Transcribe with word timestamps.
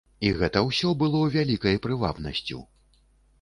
І 0.27 0.29
гэта 0.37 0.63
ўсё 0.69 0.93
было 1.01 1.19
вялікай 1.35 1.77
прывабнасцю. 1.85 2.63